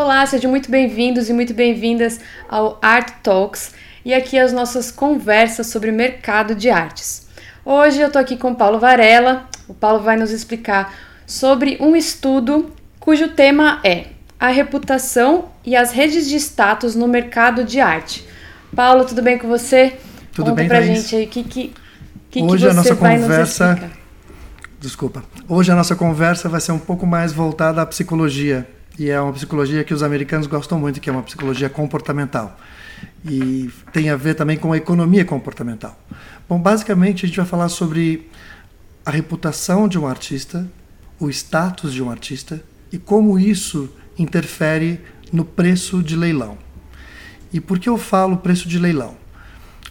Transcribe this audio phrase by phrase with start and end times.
[0.00, 3.72] Olá, sejam muito bem-vindos e muito bem-vindas ao Art Talks
[4.04, 7.26] e aqui as nossas conversas sobre mercado de artes.
[7.64, 9.48] Hoje eu tô aqui com o Paulo Varela.
[9.66, 10.94] O Paulo vai nos explicar
[11.26, 12.70] sobre um estudo
[13.00, 14.06] cujo tema é
[14.38, 18.24] a reputação e as redes de status no mercado de arte.
[18.76, 19.96] Paulo, tudo bem com você?
[20.32, 20.96] Tudo Conta bem, pra Thaís?
[21.02, 21.74] gente aí o que, que,
[22.30, 23.98] que, Hoje que a você nossa vai nos conversa- explicar.
[24.78, 25.24] Desculpa.
[25.48, 28.64] Hoje a nossa conversa vai ser um pouco mais voltada à psicologia.
[28.98, 32.58] E é uma psicologia que os americanos gostam muito, que é uma psicologia comportamental.
[33.24, 35.96] E tem a ver também com a economia comportamental.
[36.48, 38.28] Bom, basicamente a gente vai falar sobre
[39.06, 40.68] a reputação de um artista,
[41.20, 43.88] o status de um artista e como isso
[44.18, 45.00] interfere
[45.32, 46.58] no preço de leilão.
[47.52, 49.16] E por que eu falo preço de leilão?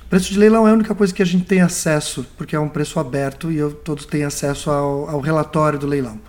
[0.09, 2.69] Preço de leilão é a única coisa que a gente tem acesso, porque é um
[2.69, 6.19] preço aberto e eu, todos têm acesso ao, ao relatório do leilão.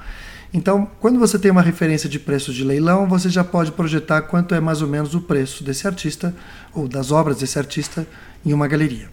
[0.53, 4.55] Então, quando você tem uma referência de preço de leilão, você já pode projetar quanto
[4.55, 6.35] é mais ou menos o preço desse artista
[6.73, 8.07] ou das obras desse artista
[8.45, 9.11] em uma galeria.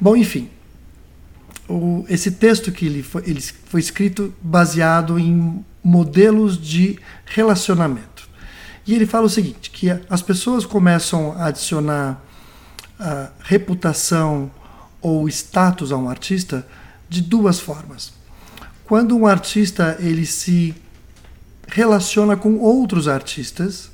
[0.00, 0.48] Bom, enfim,
[1.68, 8.28] o- esse texto que ele foi, ele foi escrito baseado em modelos de relacionamento.
[8.86, 12.22] E ele fala o seguinte, que as pessoas começam a adicionar
[13.00, 14.48] a reputação
[15.02, 16.66] ou status a um artista
[17.08, 18.12] de duas formas.
[18.86, 20.74] Quando um artista ele se
[21.66, 23.90] relaciona com outros artistas,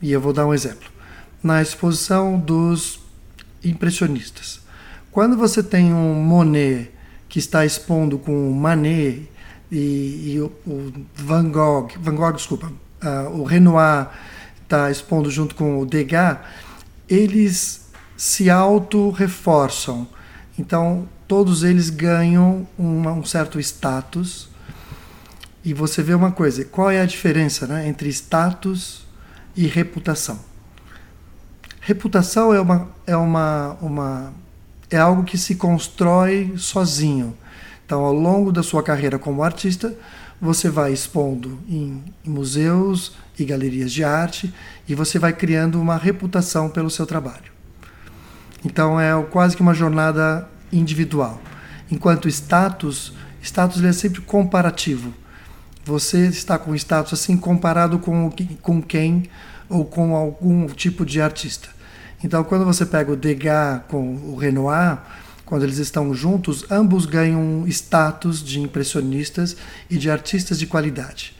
[0.00, 0.88] e eu vou dar um exemplo.
[1.42, 3.00] Na exposição dos
[3.62, 4.60] impressionistas.
[5.10, 6.90] Quando você tem um Monet
[7.28, 9.28] que está expondo com o Manet
[9.70, 12.72] e, e o, o Van Gogh, Van Gogh, desculpa,
[13.02, 14.08] ah, o Renoir
[14.62, 16.38] está expondo junto com o Degas,
[17.08, 20.08] eles se auto-reforçam.
[20.58, 24.50] Então, todos eles ganham uma- um certo status.
[25.64, 29.06] E você vê uma coisa: qual é a diferença né, entre status
[29.56, 30.38] e reputação?
[31.80, 34.32] Reputação é, uma, é, uma, uma,
[34.90, 37.34] é algo que se constrói sozinho.
[37.86, 39.96] Então, ao longo da sua carreira como artista,
[40.38, 44.52] você vai expondo em, em museus e galerias de arte
[44.86, 47.50] e você vai criando uma reputação pelo seu trabalho.
[48.62, 51.40] Então é quase que uma jornada individual.
[51.90, 53.12] Enquanto status,
[53.42, 55.12] status é sempre comparativo.
[55.84, 59.24] Você está com status assim comparado com, com quem
[59.68, 61.68] ou com algum tipo de artista.
[62.22, 64.98] Então quando você pega o Degas com o Renoir,
[65.44, 69.56] quando eles estão juntos, ambos ganham status de impressionistas
[69.90, 71.36] e de artistas de qualidade.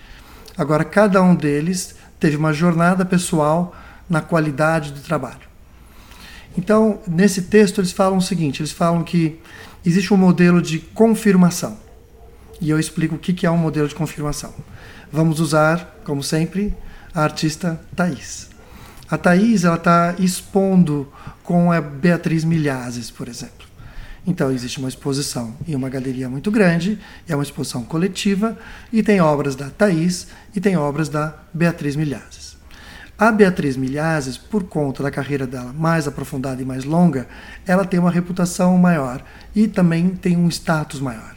[0.56, 3.75] Agora cada um deles teve uma jornada pessoal
[4.10, 5.51] na qualidade do trabalho.
[6.56, 9.38] Então, nesse texto, eles falam o seguinte: eles falam que
[9.84, 11.76] existe um modelo de confirmação.
[12.60, 14.54] E eu explico o que é um modelo de confirmação.
[15.10, 16.74] Vamos usar, como sempre,
[17.14, 18.50] a artista Thaís.
[19.10, 23.66] A Thaís está expondo com a Beatriz Milhazes, por exemplo.
[24.26, 26.98] Então, existe uma exposição em uma galeria muito grande,
[27.28, 28.56] é uma exposição coletiva,
[28.92, 32.51] e tem obras da Thaís e tem obras da Beatriz Milhazes.
[33.22, 37.28] A Beatriz Milhazes, por conta da carreira dela mais aprofundada e mais longa,
[37.65, 39.22] ela tem uma reputação maior
[39.55, 41.37] e também tem um status maior.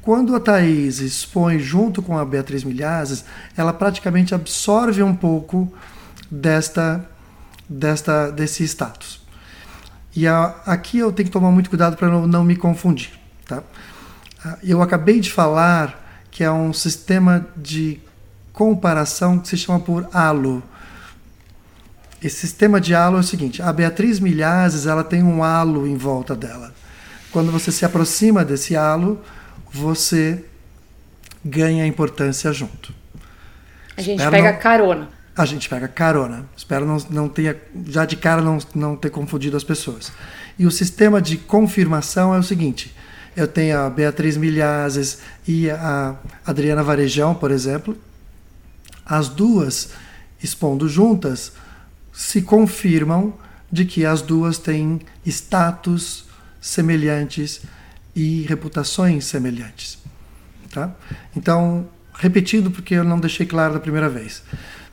[0.00, 3.24] Quando a Thaís expõe junto com a Beatriz Milhazes,
[3.56, 5.72] ela praticamente absorve um pouco
[6.28, 7.08] desta,
[7.68, 9.24] desta desse status.
[10.16, 13.12] E a- aqui eu tenho que tomar muito cuidado para não, não me confundir.
[13.46, 13.62] Tá?
[14.44, 18.00] Ah, Eu acabei de falar que é um sistema de
[18.52, 20.64] comparação que se chama por halo.
[22.22, 25.96] Esse sistema de halo é o seguinte: a Beatriz Milhazes ela tem um halo em
[25.96, 26.72] volta dela.
[27.30, 29.20] Quando você se aproxima desse halo,
[29.72, 30.44] você
[31.44, 32.94] ganha importância junto.
[33.96, 35.08] A gente Espero pega não- carona.
[35.36, 36.44] A gente pega carona.
[36.56, 37.56] Espero não, não tenha,
[37.86, 40.12] já de cara, não, não ter confundido as pessoas.
[40.58, 42.94] E o sistema de confirmação é o seguinte:
[43.34, 45.18] eu tenho a Beatriz Milhazes
[45.48, 46.14] e a
[46.46, 47.96] Adriana Varejão, por exemplo.
[49.04, 49.90] As duas,
[50.42, 51.52] expondo juntas,
[52.12, 53.34] se confirmam
[53.70, 56.26] de que as duas têm status
[56.60, 57.62] semelhantes
[58.14, 59.98] e reputações semelhantes.
[60.70, 60.94] Tá?
[61.34, 64.42] Então, repetindo, porque eu não deixei claro da primeira vez.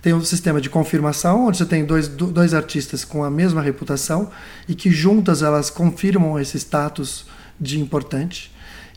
[0.01, 3.61] Tem um sistema de confirmação, onde você tem dois, do- dois artistas com a mesma
[3.61, 4.31] reputação
[4.67, 7.25] e que juntas elas confirmam esse status
[7.59, 8.51] de importante.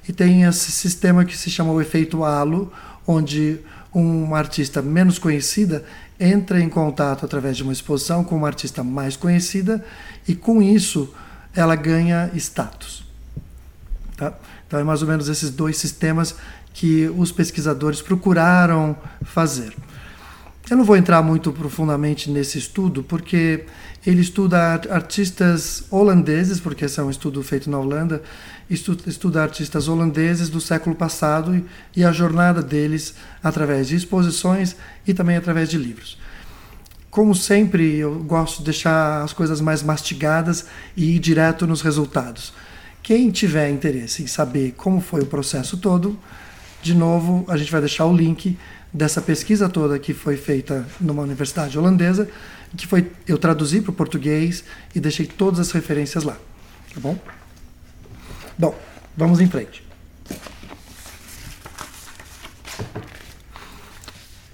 [0.08, 2.72] E tem esse sistema que se chama o efeito halo,
[3.06, 3.58] onde
[3.92, 5.84] uma artista menos conhecida
[6.22, 9.84] entra em contato através de uma exposição com uma artista mais conhecida
[10.26, 11.12] e com isso
[11.54, 13.04] ela ganha status.
[14.16, 14.32] Tá?
[14.66, 16.36] Então é mais ou menos esses dois sistemas
[16.72, 19.74] que os pesquisadores procuraram fazer.
[20.70, 23.66] Eu não vou entrar muito profundamente nesse estudo, porque
[24.06, 28.22] ele estuda artistas holandeses, porque esse é um estudo feito na Holanda,
[28.74, 31.64] estuda, estuda artistas holandeses do século passado e,
[31.96, 34.76] e a jornada deles através de exposições
[35.06, 36.18] e também através de livros.
[37.10, 40.66] Como sempre, eu gosto de deixar as coisas mais mastigadas
[40.96, 42.54] e ir direto nos resultados.
[43.02, 46.18] Quem tiver interesse em saber como foi o processo todo,
[46.80, 48.56] de novo, a gente vai deixar o link
[48.92, 52.28] dessa pesquisa toda que foi feita numa universidade holandesa,
[52.76, 54.64] que foi eu traduzi para o português
[54.94, 56.38] e deixei todas as referências lá,
[56.94, 57.18] tá bom?
[58.58, 58.74] Bom,
[59.16, 59.84] vamos em frente.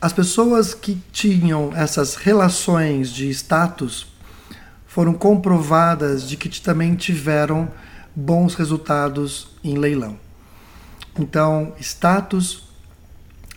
[0.00, 4.06] As pessoas que tinham essas relações de status
[4.86, 7.68] foram comprovadas de que também tiveram
[8.14, 10.18] bons resultados em leilão.
[11.18, 12.68] Então, status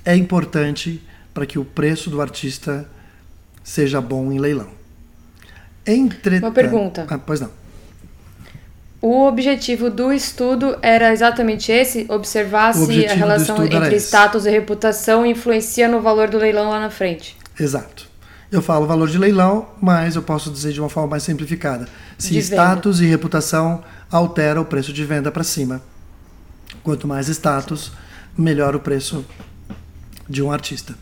[0.04, 1.02] é importante
[1.34, 2.90] para que o preço do artista
[3.64, 4.70] seja bom em leilão.
[5.86, 7.08] Entretanto, Uma pergunta.
[7.08, 7.61] Ah, pois não.
[9.02, 12.06] O objetivo do estudo era exatamente esse?
[12.08, 16.92] Observar se a relação entre status e reputação influencia no valor do leilão lá na
[16.92, 17.36] frente.
[17.60, 18.08] Exato.
[18.52, 21.88] Eu falo valor de leilão, mas eu posso dizer de uma forma mais simplificada.
[22.18, 25.82] Se status e reputação altera o preço de venda para cima.
[26.84, 27.92] Quanto mais status,
[28.38, 29.26] melhor o preço
[30.30, 30.94] de um artista.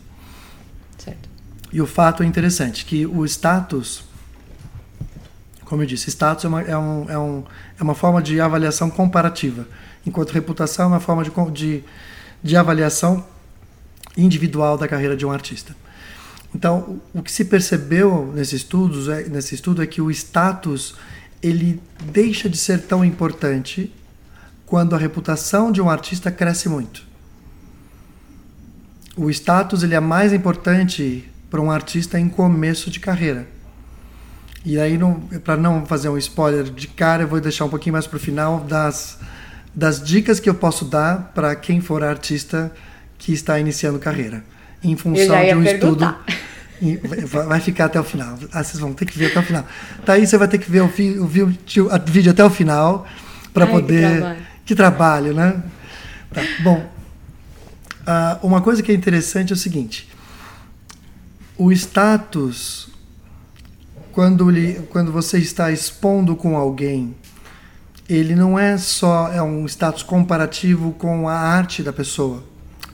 [0.96, 1.28] Certo.
[1.70, 4.04] E o fato é interessante que o status
[5.70, 7.44] como eu disse, status é uma, é, um, é, um,
[7.78, 9.68] é uma forma de avaliação comparativa,
[10.04, 11.84] enquanto reputação é uma forma de, de,
[12.42, 13.24] de avaliação
[14.16, 15.76] individual da carreira de um artista.
[16.52, 20.96] Então, o que se percebeu nesse estudo é, nesse estudo é que o status
[21.40, 23.94] ele deixa de ser tão importante
[24.66, 27.06] quando a reputação de um artista cresce muito.
[29.16, 33.59] O status ele é mais importante para um artista em começo de carreira
[34.64, 34.98] e aí,
[35.42, 38.20] para não fazer um spoiler de cara, eu vou deixar um pouquinho mais para o
[38.20, 39.18] final das,
[39.74, 42.70] das dicas que eu posso dar para quem for artista
[43.18, 44.44] que está iniciando carreira.
[44.82, 46.24] Em função de um perguntar.
[46.26, 47.46] estudo.
[47.48, 48.38] Vai ficar até o final.
[48.52, 49.66] Ah, vocês vão ter que ver até o final.
[50.04, 51.90] Tá aí, você vai ter que ver o, o, vídeo,
[52.30, 53.06] até o final
[53.52, 54.12] para poder.
[54.12, 54.46] Que trabalho.
[54.66, 55.62] que trabalho, né?
[56.32, 56.90] Tá, bom.
[58.00, 60.08] Uh, uma coisa que é interessante é o seguinte:
[61.56, 62.89] o status
[64.12, 67.14] quando, ele, quando você está expondo com alguém,
[68.08, 72.42] ele não é só é um status comparativo com a arte da pessoa,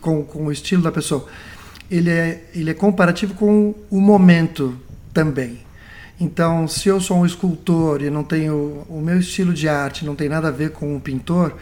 [0.00, 1.26] com, com o estilo da pessoa.
[1.90, 4.76] Ele é, ele é comparativo com o momento
[5.14, 5.64] também.
[6.18, 10.14] Então, se eu sou um escultor e não tenho o meu estilo de arte não
[10.14, 11.54] tem nada a ver com um pintor,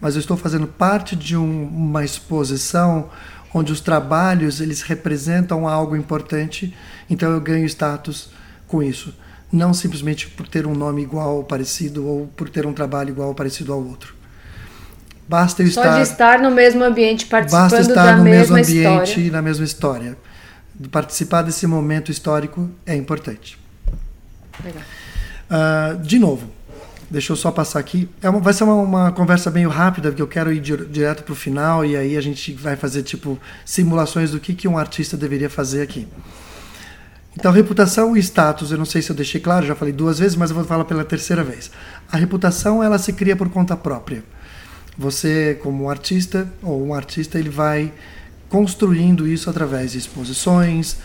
[0.00, 3.08] mas eu estou fazendo parte de um, uma exposição
[3.52, 6.74] onde os trabalhos eles representam algo importante,
[7.08, 8.30] então eu ganho status
[8.70, 9.14] com isso.
[9.52, 13.28] Não simplesmente por ter um nome igual ou parecido ou por ter um trabalho igual
[13.28, 14.14] ou parecido ao outro.
[15.28, 18.56] Basta eu Só estar, de estar no mesmo ambiente, participando basta estar da no mesma
[18.56, 19.26] mesmo ambiente história.
[19.26, 20.18] e na mesma história.
[20.90, 23.58] Participar desse momento histórico é importante.
[24.64, 24.82] Legal.
[25.50, 26.50] Uh, de novo,
[27.10, 28.08] deixa eu só passar aqui.
[28.22, 31.32] É uma, vai ser uma, uma, conversa meio rápida, porque eu quero ir direto para
[31.32, 35.16] o final e aí a gente vai fazer tipo simulações do que, que um artista
[35.16, 36.06] deveria fazer aqui.
[37.36, 40.36] Então, reputação e status, eu não sei se eu deixei claro, já falei duas vezes,
[40.36, 41.70] mas eu vou falar pela terceira vez.
[42.10, 44.24] A reputação, ela se cria por conta própria.
[44.98, 47.92] Você, como um artista, ou um artista, ele vai
[48.48, 50.96] construindo isso através de exposições.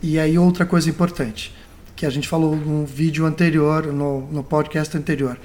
[0.00, 1.52] E aí, outra coisa importante,
[1.96, 5.38] que a gente falou no vídeo anterior, no, no podcast anterior.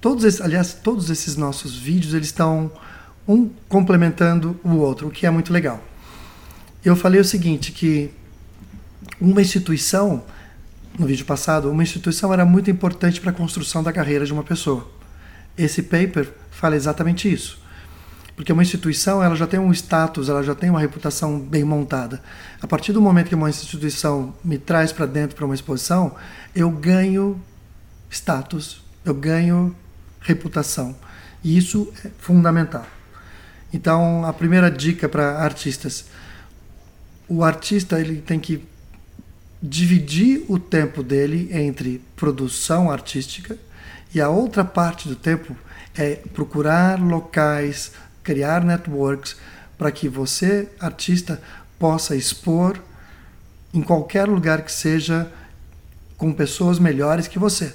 [0.00, 2.70] Todos esses, aliás, todos esses nossos vídeos, eles estão
[3.26, 5.82] um complementando o outro, o que é muito legal.
[6.84, 8.10] Eu falei o seguinte, que
[9.20, 10.24] uma instituição,
[10.98, 14.44] no vídeo passado, uma instituição era muito importante para a construção da carreira de uma
[14.44, 14.88] pessoa.
[15.56, 17.60] Esse paper fala exatamente isso.
[18.36, 22.22] Porque uma instituição ela já tem um status, ela já tem uma reputação bem montada.
[22.62, 26.14] A partir do momento que uma instituição me traz para dentro para uma exposição,
[26.54, 27.40] eu ganho
[28.08, 29.74] status, eu ganho
[30.20, 30.94] reputação.
[31.42, 32.86] E isso é fundamental.
[33.72, 36.06] Então, a primeira dica para artistas:
[37.28, 38.64] o artista ele tem que
[39.62, 43.58] dividir o tempo dele entre produção artística
[44.14, 45.56] e a outra parte do tempo
[45.96, 49.36] é procurar locais, criar networks
[49.76, 51.40] para que você, artista,
[51.78, 52.80] possa expor
[53.72, 55.30] em qualquer lugar que seja
[56.16, 57.74] com pessoas melhores que você.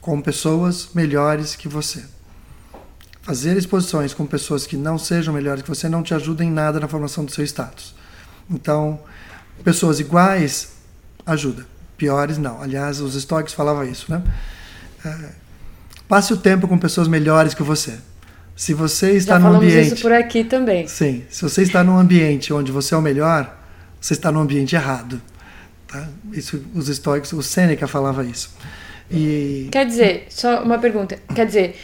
[0.00, 2.04] Com pessoas melhores que você.
[3.22, 6.80] Fazer exposições com pessoas que não sejam melhores que você não te ajuda em nada
[6.80, 7.94] na formação do seu status
[8.50, 9.00] Então,
[9.64, 10.72] pessoas iguais
[11.26, 11.66] ajuda,
[11.96, 12.60] piores não.
[12.60, 14.22] Aliás, os estoicos falavam isso, né?
[15.04, 15.30] É,
[16.08, 17.98] passe o tempo com pessoas melhores que você.
[18.54, 20.86] Se você está Já num ambiente, isso por aqui também.
[20.86, 23.58] sim, se você está num ambiente onde você é o melhor,
[24.00, 25.20] você está no ambiente errado.
[25.88, 26.06] Tá?
[26.32, 28.54] Isso, os estoicos, o Sêneca falava isso.
[29.10, 31.18] E Quer dizer, só uma pergunta.
[31.34, 31.76] Quer dizer,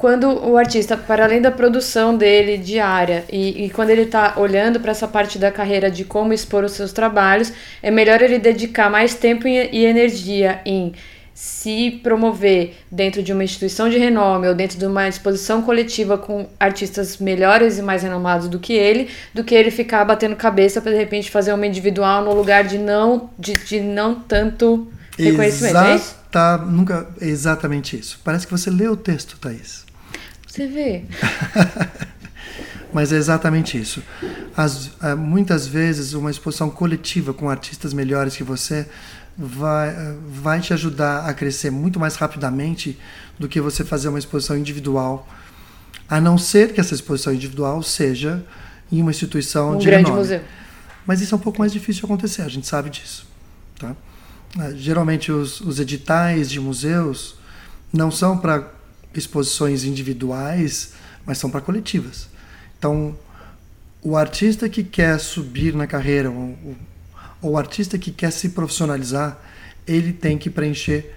[0.00, 4.80] quando o artista, para além da produção dele diária e, e quando ele está olhando
[4.80, 7.52] para essa parte da carreira de como expor os seus trabalhos,
[7.82, 10.94] é melhor ele dedicar mais tempo e, energia em
[11.34, 16.48] se promover dentro de uma instituição de renome ou dentro de uma exposição coletiva com
[16.58, 20.92] artistas melhores e mais renomados do que ele, do que ele ficar batendo cabeça para
[20.92, 25.76] de repente fazer uma individual no lugar de não de, de não tanto reconhecimento.
[25.76, 26.16] É isso?
[26.30, 28.18] Exata, nunca, exatamente isso.
[28.24, 29.89] Parece que você leu o texto, Thaís.
[30.50, 31.04] Você vê.
[32.92, 34.02] Mas é exatamente isso.
[34.56, 38.84] As, ah, muitas vezes, uma exposição coletiva com artistas melhores que você
[39.38, 42.98] vai, ah, vai te ajudar a crescer muito mais rapidamente
[43.38, 45.28] do que você fazer uma exposição individual.
[46.08, 48.44] A não ser que essa exposição individual seja
[48.90, 50.18] em uma instituição Um de grande renome.
[50.18, 50.40] museu.
[51.06, 53.24] Mas isso é um pouco mais difícil de acontecer, a gente sabe disso.
[53.78, 53.94] Tá?
[54.58, 57.36] Ah, Geralmente os, os editais de museus
[57.92, 58.79] não são para
[59.14, 60.92] exposições individuais,
[61.26, 62.28] mas são para coletivas.
[62.78, 63.16] Então,
[64.02, 66.76] o artista que quer subir na carreira, ou, ou-
[67.52, 69.38] o artista que quer se profissionalizar,
[69.86, 71.14] ele tem que preencher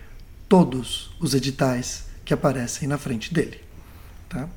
[0.47, 3.59] todos os editais que aparecem na frente dele.
[4.29, 4.47] Tá?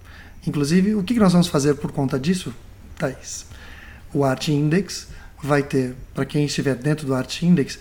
[0.47, 2.55] Inclusive, o que nós vamos fazer por conta disso,
[2.97, 3.47] Thaís?
[4.15, 5.09] O Art Index
[5.43, 7.79] vai ter, para quem estiver dentro do Art Index,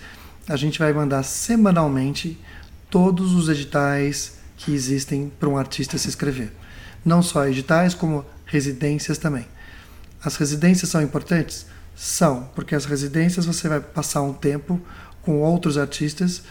[0.48, 2.38] a gente vai mandar semanalmente
[2.90, 6.52] todos os editais que existem para um artista se inscrever.
[7.04, 9.48] Não só editais, como residências também.
[10.24, 11.66] As residências são importantes?
[11.96, 14.82] São, porque as residências você vai passar um tempo
[15.22, 16.44] com outros artistas,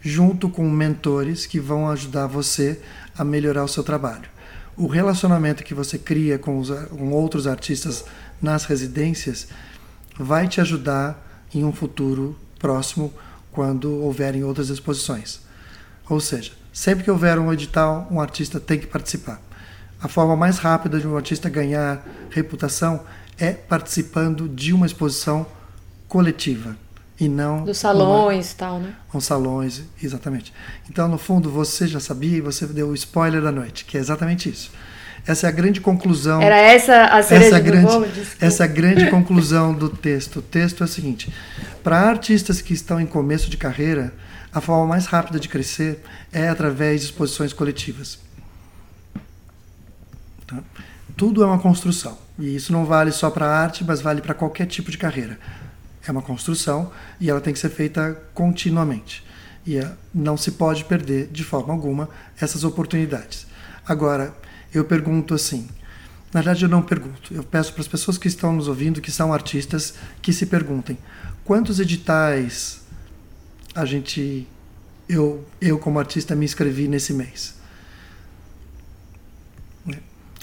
[0.00, 2.80] junto com mentores que vão ajudar você
[3.16, 4.28] a melhorar o seu trabalho.
[4.76, 8.04] O relacionamento que você cria com, os, com outros artistas
[8.40, 9.48] nas residências
[10.18, 13.12] vai te ajudar em um futuro próximo,
[13.50, 15.40] quando houverem outras exposições.
[16.08, 19.40] Ou seja, sempre que houver um edital, um artista tem que participar.
[20.02, 23.02] A forma mais rápida de um artista ganhar reputação
[23.38, 25.46] é participando de uma exposição
[26.08, 26.76] coletiva
[27.20, 28.94] e não Dos numa- salões e tal, né?
[29.08, 30.52] com salões, exatamente.
[30.90, 34.00] Então, no fundo, você já sabia e você deu o spoiler da noite, que é
[34.00, 34.70] exatamente isso.
[35.24, 36.42] Essa é a grande conclusão.
[36.42, 38.06] Era essa a cereja essa é do grande, bolo?
[38.40, 40.40] Essa é a grande conclusão do texto.
[40.40, 41.32] O texto é o seguinte:
[41.84, 44.12] para artistas que estão em começo de carreira,
[44.54, 48.18] a forma mais rápida de crescer é através de exposições coletivas.
[50.46, 50.62] Tá?
[51.16, 52.18] Tudo é uma construção.
[52.38, 55.38] E isso não vale só para arte, mas vale para qualquer tipo de carreira.
[56.06, 56.90] É uma construção
[57.20, 59.24] e ela tem que ser feita continuamente.
[59.64, 62.08] E eh, não se pode perder de forma alguma
[62.40, 63.46] essas oportunidades.
[63.86, 64.34] Agora,
[64.74, 65.68] eu pergunto assim.
[66.32, 67.32] Na verdade, eu não pergunto.
[67.32, 70.98] Eu peço para as pessoas que estão nos ouvindo, que são artistas, que se perguntem:
[71.44, 72.81] quantos editais
[73.74, 74.46] a gente,
[75.08, 77.54] eu, eu como artista, me inscrevi nesse mês?
[79.84, 79.98] Né?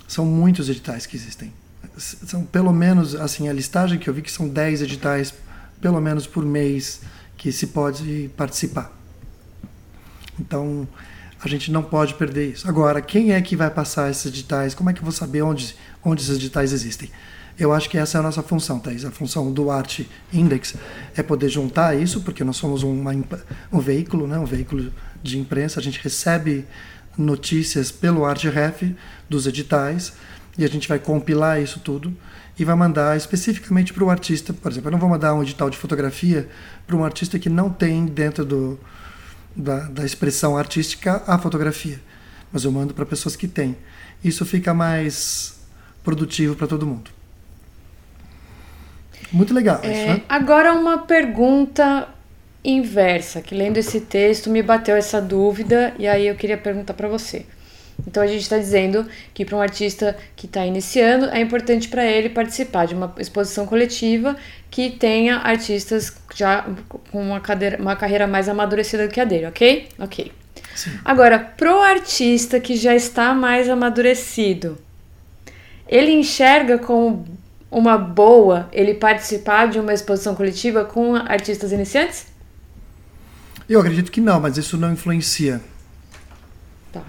[0.08, 1.54] São muitos editais que existem.
[1.98, 5.34] São pelo menos, assim, a listagem que eu vi que são 10 editais,
[5.82, 7.02] pelo menos por mês,
[7.38, 8.92] que se pode participar.
[10.40, 10.88] Então,
[11.42, 12.68] a gente não pode perder isso.
[12.68, 14.74] Agora, quem é que vai passar esses editais?
[14.74, 17.10] Como é que eu vou saber onde, onde esses editais existem?
[17.60, 19.04] Eu acho que essa é a nossa função, Thais.
[19.04, 20.00] A função do Art
[20.32, 20.76] Index
[21.14, 23.12] é poder juntar isso, porque nós somos uma,
[23.70, 24.40] um veículo, né?
[24.40, 25.78] um veículo de imprensa.
[25.78, 26.66] A gente recebe
[27.18, 28.96] notícias pelo ArtRef
[29.30, 30.14] dos editais
[30.58, 32.16] e a gente vai compilar isso tudo
[32.58, 34.54] e vai mandar especificamente para o artista.
[34.54, 36.48] Por exemplo, eu não vou mandar um edital de fotografia
[36.88, 38.80] para um artista que não tem dentro do,
[39.54, 42.00] da, da expressão artística a fotografia,
[42.54, 43.76] mas eu mando para pessoas que têm.
[44.24, 45.60] Isso fica mais
[46.06, 47.19] produtivo para todo mundo.
[49.32, 50.22] Muito legal isso, É, né?
[50.28, 52.08] agora uma pergunta
[52.64, 57.08] inversa, que lendo esse texto me bateu essa dúvida e aí eu queria perguntar para
[57.08, 57.46] você.
[58.08, 62.06] Então a gente está dizendo que para um artista que está iniciando é importante para
[62.06, 64.36] ele participar de uma exposição coletiva
[64.72, 66.66] que tenha artistas já
[67.12, 69.90] com uma, cadeira, uma carreira mais amadurecida do que a dele, ok?
[70.00, 70.32] Ok.
[70.76, 70.92] Sim.
[71.04, 74.78] Agora, pro artista que já está mais amadurecido,
[75.88, 77.26] ele enxerga como
[77.72, 82.28] uma boa ele participar de uma exposição coletiva com artistas iniciantes?
[83.68, 85.62] Eu acredito que não, mas isso não influencia.
[86.92, 87.04] Tá.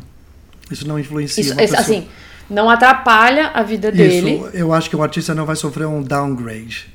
[0.70, 1.42] Isso não influencia.
[1.64, 2.06] Isso, assim,
[2.50, 4.34] não atrapalha a vida dele.
[4.34, 6.92] Isso, eu acho que o artista não vai sofrer um downgrade.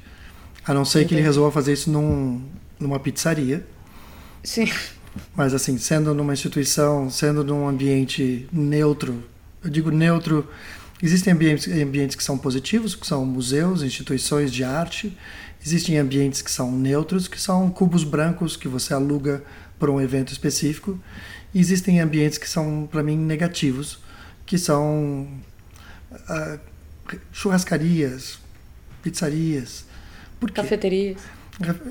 [0.67, 1.09] A não ser Entendi.
[1.09, 2.41] que ele resolva fazer isso num,
[2.79, 3.65] numa pizzaria.
[4.43, 4.69] Sim.
[5.35, 9.23] Mas assim, sendo numa instituição, sendo num ambiente neutro,
[9.63, 10.47] eu digo neutro,
[11.01, 15.17] existem ambientes, ambientes que são positivos, que são museus, instituições de arte,
[15.63, 19.43] existem ambientes que são neutros, que são cubos brancos que você aluga
[19.79, 20.99] para um evento específico,
[21.53, 23.99] e existem ambientes que são, para mim, negativos,
[24.45, 25.27] que são
[26.11, 26.59] uh,
[27.31, 28.39] churrascarias,
[29.01, 29.85] pizzarias.
[30.53, 31.21] Cafeterias.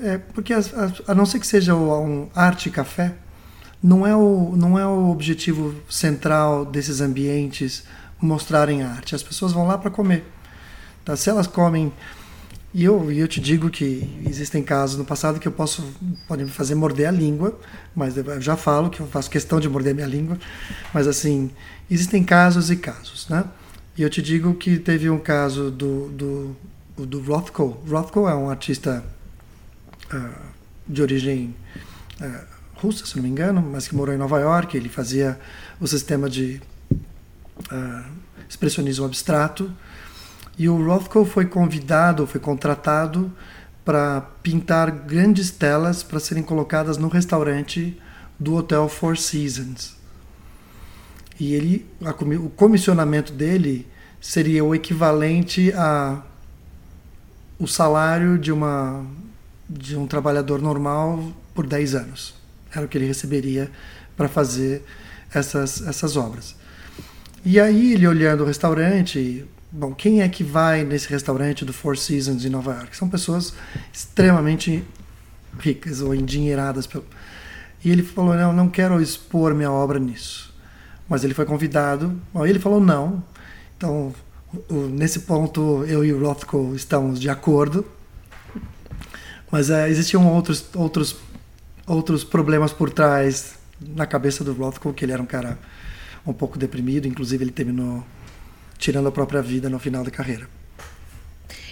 [0.03, 3.15] É, porque a, não ser que seja um arte café,
[3.81, 7.83] não é, o, não é o objetivo central desses ambientes
[8.19, 9.15] mostrarem arte.
[9.15, 10.25] As pessoas vão lá para comer.
[11.03, 11.15] Tá?
[11.15, 11.91] Se elas comem
[12.77, 15.81] e eu, eu te digo que existem casos no passado que eu posso
[16.27, 17.57] pode me fazer morder a língua,
[17.95, 20.37] mas eu já falo que eu faço questão de morder minha língua,
[20.93, 21.51] mas assim
[21.89, 23.45] existem casos e casos, né?
[23.97, 26.55] E eu te digo que teve um caso do do,
[26.97, 27.81] do Rothko.
[27.89, 29.05] Rothko é um artista
[30.13, 30.45] uh,
[30.85, 31.55] de origem
[32.19, 32.43] uh,
[32.73, 34.75] russa, se não me engano, mas que morou em Nova York.
[34.75, 35.39] Ele fazia
[35.79, 36.61] o sistema de
[37.71, 38.11] uh,
[38.47, 39.71] expressionismo abstrato.
[40.57, 43.31] E o Rothko foi convidado, foi contratado
[43.83, 47.99] para pintar grandes telas para serem colocadas no restaurante
[48.39, 49.95] do Hotel Four Seasons.
[51.39, 53.87] E ele, a, o comissionamento dele
[54.19, 56.21] seria o equivalente a
[57.57, 59.05] o salário de uma
[59.67, 62.35] de um trabalhador normal por 10 anos.
[62.73, 63.71] Era o que ele receberia
[64.15, 64.83] para fazer
[65.33, 66.55] essas, essas obras.
[67.45, 71.95] E aí, ele olhando o restaurante, bom, quem é que vai nesse restaurante do Four
[71.95, 72.97] Seasons em Nova York?
[72.97, 73.53] São pessoas
[73.93, 74.83] extremamente
[75.59, 76.89] ricas ou endinheiradas.
[77.83, 80.51] E ele falou: Não, não quero expor minha obra nisso.
[81.07, 82.19] Mas ele foi convidado.
[82.47, 83.23] Ele falou: Não.
[83.77, 84.11] Então,
[84.91, 87.85] nesse ponto, eu e o Rothko estamos de acordo.
[89.51, 91.15] Mas é, existiam outros, outros,
[91.85, 95.59] outros problemas por trás na cabeça do Rothko, que ele era um cara
[96.25, 98.03] um pouco deprimido, inclusive ele terminou
[98.77, 100.47] tirando a própria vida no final da carreira.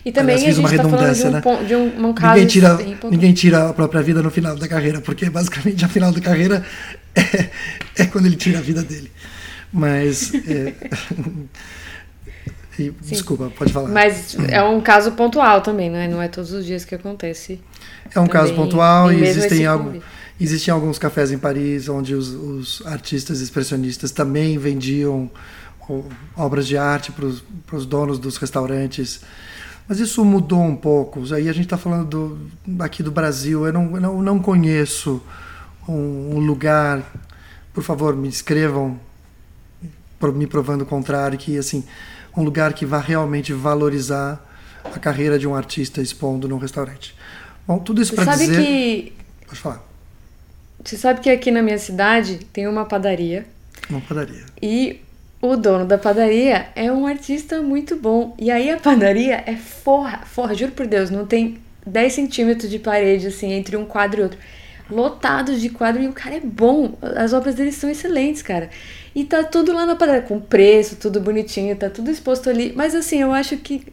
[0.06, 1.42] E também Aliás, a gente está falando de um, né?
[1.66, 2.34] de um, um caso...
[2.34, 2.78] Ninguém tira,
[3.10, 6.66] ninguém tira a própria vida no final da carreira, porque basicamente a final da carreira
[7.16, 7.50] é,
[8.04, 9.10] é quando ele tira a vida dele.
[9.72, 10.34] Mas...
[10.34, 10.74] É...
[12.78, 13.89] e, desculpa, pode falar.
[13.89, 16.08] Mas é um caso pontual também, não é?
[16.08, 17.62] Não é todos os dias que acontece.
[18.13, 20.04] É um também, caso pontual e existem algo...
[20.43, 25.32] Existem alguns cafés em Paris onde os, os artistas expressionistas também vendiam
[26.36, 29.21] obras de arte para os donos dos restaurantes.
[29.88, 31.21] Mas isso mudou um pouco.
[31.34, 32.10] Aí a gente está falando
[32.67, 33.65] do, aqui do Brasil.
[33.65, 35.23] Eu não, não, não conheço
[35.88, 37.01] um, um, lugar.
[37.73, 38.99] Por favor, me escrevam
[40.36, 41.86] me provando o contrário que assim
[42.36, 44.45] um lugar que vá realmente valorizar
[44.84, 47.15] a carreira de um artista expondo num restaurante.
[47.65, 48.62] Bom, tudo isso para dizer.
[48.62, 49.13] Que...
[49.47, 49.92] Pode falar.
[50.84, 53.46] Você sabe que aqui na minha cidade tem uma padaria.
[53.89, 54.43] Uma padaria.
[54.62, 55.00] E
[55.41, 58.36] o dono da padaria é um artista muito bom.
[58.38, 62.80] E aí a padaria é forra, forra, juro por Deus, não tem 10 centímetros de
[62.80, 64.39] parede, assim, entre um quadro e outro.
[64.89, 66.98] Lotados de quadro e o cara é bom.
[67.02, 68.69] As obras dele são excelentes, cara.
[69.15, 72.74] E tá tudo lá na padaria, com preço, tudo bonitinho, tá tudo exposto ali.
[72.76, 73.86] Mas assim, eu acho que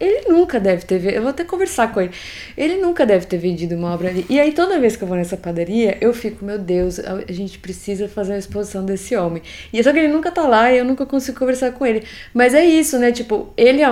[0.00, 1.04] ele nunca deve ter.
[1.12, 2.12] Eu vou até conversar com ele.
[2.56, 4.24] Ele nunca deve ter vendido uma obra ali.
[4.28, 7.58] E aí, toda vez que eu vou nessa padaria, eu fico, meu Deus, a gente
[7.58, 9.42] precisa fazer uma exposição desse homem.
[9.72, 12.04] E só que ele nunca tá lá e eu nunca consigo conversar com ele.
[12.32, 13.10] Mas é isso, né?
[13.10, 13.90] Tipo, ele é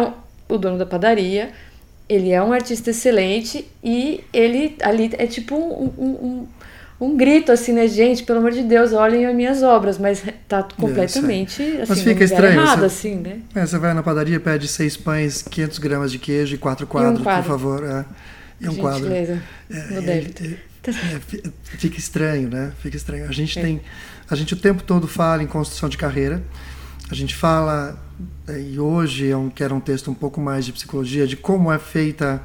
[0.49, 1.51] o dono da padaria,
[2.09, 6.47] ele é um artista excelente e ele ali é tipo um, um,
[7.01, 10.63] um grito assim, né, gente, pelo amor de Deus, olhem as minhas obras, mas tá
[10.63, 13.41] completamente é, assim, mas fica estranho, errado, você, assim, né?
[13.55, 17.19] É, você vai na padaria, pede seis pães, 500 gramas de queijo e quatro quadros,
[17.19, 17.43] e um quadro.
[17.43, 17.85] por favor.
[17.85, 18.05] É.
[18.61, 19.13] E um quadro.
[19.13, 19.39] É,
[19.71, 20.25] é,
[20.89, 21.21] é,
[21.63, 22.73] fica estranho, né?
[22.81, 23.29] Fica estranho.
[23.29, 23.81] A gente tem,
[24.31, 26.43] a gente o tempo todo fala em construção de carreira.
[27.11, 27.99] A gente fala
[28.49, 31.71] e hoje é um, que era um texto um pouco mais de psicologia de como
[31.71, 32.43] é feita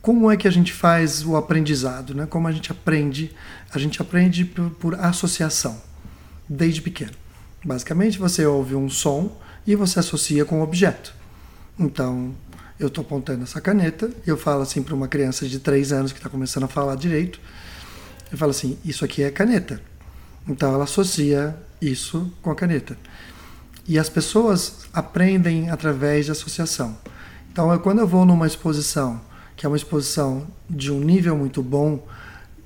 [0.00, 2.26] como é que a gente faz o aprendizado, né?
[2.26, 3.34] Como a gente aprende?
[3.72, 5.80] A gente aprende por, por associação,
[6.48, 7.12] desde pequeno.
[7.64, 11.12] Basicamente, você ouve um som e você associa com o um objeto.
[11.78, 12.34] Então,
[12.78, 16.12] eu estou apontando essa caneta e eu falo assim para uma criança de 3 anos
[16.12, 17.40] que está começando a falar direito,
[18.30, 19.80] eu falo assim, isso aqui é caneta.
[20.46, 22.96] Então, ela associa isso com a caneta.
[23.86, 26.96] E as pessoas aprendem através de associação.
[27.50, 29.20] Então, eu, quando eu vou numa exposição
[29.58, 32.06] que é uma exposição de um nível muito bom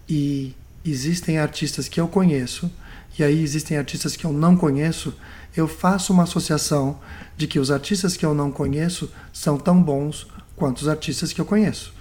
[0.07, 2.71] e existem artistas que eu conheço
[3.19, 5.15] e aí existem artistas que eu não conheço,
[5.57, 6.99] eu faço uma associação
[7.37, 11.41] de que os artistas que eu não conheço são tão bons quanto os artistas que
[11.41, 11.95] eu conheço.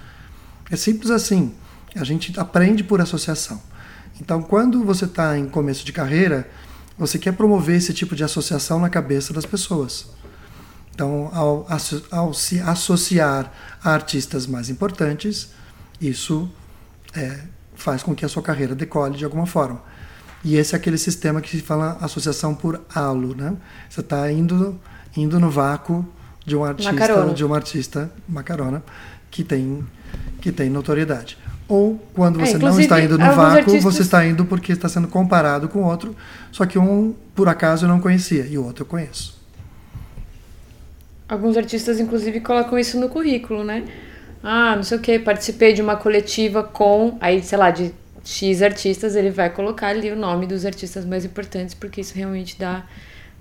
[0.70, 1.54] É simples assim.
[1.96, 3.62] A gente aprende por associação.
[4.20, 6.50] Então, quando você está em começo de carreira,
[6.98, 10.08] você quer promover esse tipo de associação na cabeça das pessoas.
[10.94, 11.68] Então, ao,
[12.12, 13.52] ao se associar
[13.84, 15.50] a artistas mais importantes,
[16.00, 16.50] isso
[17.16, 17.40] é,
[17.76, 19.82] faz com que a sua carreira decole de alguma forma.
[20.44, 23.56] E esse é aquele sistema que se fala associação por halo, né?
[23.90, 24.80] Você está indo,
[25.16, 26.06] indo no vácuo
[26.46, 27.34] de um artista, macarona.
[27.34, 28.84] de um artista macarona
[29.30, 29.86] que tem
[30.42, 31.38] que tem notoriedade.
[31.68, 33.84] Ou quando é, você é, não está indo no vácuo, artistas...
[33.84, 36.16] você está indo porque está sendo comparado com outro,
[36.52, 39.41] só que um por acaso eu não conhecia e o outro eu conheço.
[41.32, 43.86] Alguns artistas inclusive colocam isso no currículo, né?
[44.44, 48.62] Ah, não sei o que, participei de uma coletiva com, aí, sei lá, de X
[48.62, 52.84] artistas, ele vai colocar ali o nome dos artistas mais importantes, porque isso realmente dá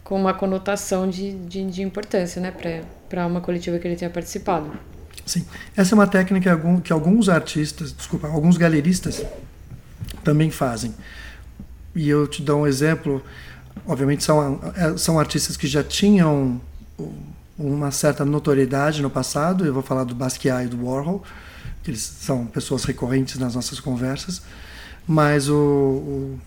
[0.04, 2.54] com uma conotação de, de, de importância, né,
[3.08, 4.70] para uma coletiva que ele tenha participado.
[5.26, 5.44] Sim,
[5.76, 9.26] essa é uma técnica que alguns artistas, desculpa, alguns galeristas
[10.22, 10.94] também fazem.
[11.92, 13.20] E eu te dou um exemplo,
[13.84, 14.60] obviamente são,
[14.96, 16.60] são artistas que já tinham
[17.60, 21.22] uma certa notoriedade no passado, eu vou falar do Basquiat e do Warhol,
[21.82, 24.42] que eles são pessoas recorrentes nas nossas conversas,
[25.06, 26.40] mas o, o,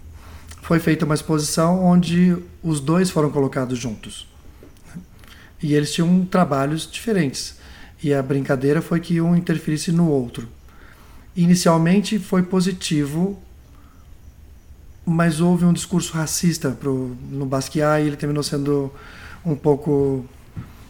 [0.62, 4.28] foi feita uma exposição onde os dois foram colocados juntos.
[5.62, 7.58] E eles tinham trabalhos diferentes.
[8.02, 10.48] E a brincadeira foi que um interferisse no outro.
[11.36, 13.42] Inicialmente foi positivo,
[15.06, 18.92] mas houve um discurso racista pro, no Basquiat e ele terminou sendo
[19.46, 20.26] um pouco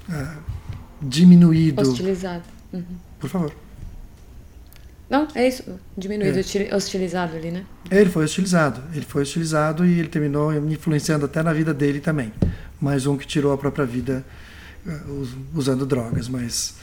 [0.09, 0.41] uh,
[1.01, 1.81] diminuído.
[1.81, 2.43] Hostilizado.
[2.71, 2.83] Uhum.
[3.19, 3.53] Por favor.
[5.09, 5.63] Não, é isso.
[5.97, 6.75] Diminuído, é.
[6.75, 7.65] hostilizado ali, né?
[7.91, 8.81] Ele foi hostilizado.
[8.93, 12.33] Ele foi hostilizado e ele terminou influenciando até na vida dele também.
[12.81, 14.25] Mais um que tirou a própria vida
[14.85, 16.75] uh, usando drogas, mas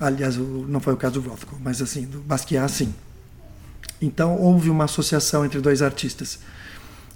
[0.00, 2.94] aliás, não foi o caso do Rothko, mas assim, do Basquiat sim.
[4.00, 6.38] Então houve uma associação entre dois artistas.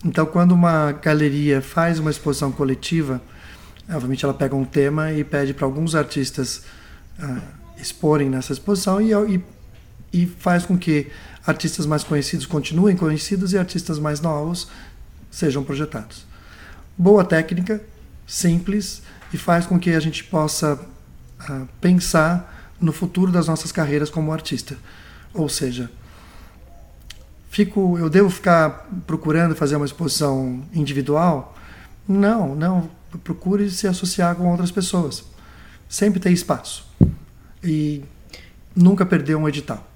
[0.05, 3.21] Então quando uma galeria faz uma exposição coletiva,
[3.89, 6.63] obviamente ela pega um tema e pede para alguns artistas
[7.19, 7.41] uh,
[7.81, 9.43] exporem nessa exposição e, e
[10.13, 11.11] e faz com que
[11.47, 14.69] artistas mais conhecidos continuem conhecidos e artistas mais novos
[15.31, 16.27] sejam projetados.
[16.97, 17.83] Boa técnica,
[18.27, 24.11] simples e faz com que a gente possa uh, pensar no futuro das nossas carreiras
[24.11, 24.77] como artista.
[25.35, 25.91] Ou seja,
[27.51, 31.57] fico, eu devo ficar procurando fazer uma exposição individual?
[32.07, 32.91] Não, não.
[33.25, 35.25] Procure se associar com outras pessoas.
[35.89, 36.87] Sempre tem espaço.
[37.63, 38.03] E
[38.75, 39.87] nunca perder um edital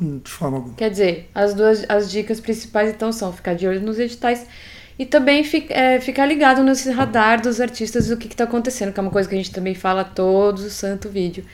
[0.00, 0.74] de forma alguma.
[0.74, 4.46] Quer dizer, as duas as dicas principais então são ficar de olho nos editais
[4.98, 9.02] e também é, ficar ligado nesse radar dos artistas do que está acontecendo, que é
[9.02, 11.44] uma coisa que a gente também fala todo o santo vídeo.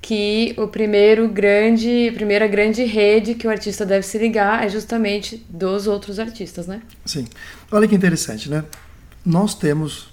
[0.00, 5.44] Que o primeiro grande, primeira grande rede que o artista deve se ligar é justamente
[5.48, 6.80] dos outros artistas, né?
[7.04, 7.26] Sim.
[7.72, 8.64] Olha que interessante, né?
[9.24, 10.08] Nós temos,